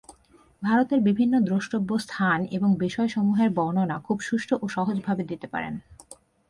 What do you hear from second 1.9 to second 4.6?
স্থান এবং বিষয়সমূহের বর্ণনা খুব সুষ্ঠু